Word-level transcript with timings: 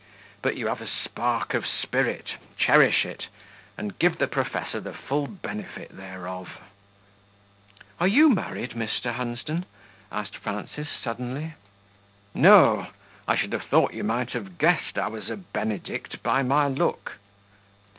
but 0.41 0.57
you 0.57 0.65
have 0.65 0.81
a 0.81 0.87
spark 1.03 1.53
of 1.53 1.63
spirit; 1.67 2.29
cherish 2.57 3.05
it, 3.05 3.27
and 3.77 3.99
give 3.99 4.17
the 4.17 4.25
Professor 4.25 4.79
the 4.79 4.95
full 4.95 5.27
benefit 5.27 5.95
thereof." 5.95 6.59
"Are 7.99 8.07
you 8.07 8.27
married. 8.31 8.71
Mr. 8.71 9.13
Hunsden?" 9.13 9.63
asked 10.11 10.37
Frances, 10.37 10.87
suddenly. 11.03 11.53
"No. 12.33 12.87
I 13.27 13.35
should 13.35 13.53
have 13.53 13.65
thought 13.65 13.93
you 13.93 14.03
might 14.03 14.31
have 14.31 14.57
guessed 14.57 14.97
I 14.97 15.05
was 15.07 15.29
a 15.29 15.37
Benedict 15.37 16.23
by 16.23 16.41
my 16.41 16.67
look." 16.67 17.19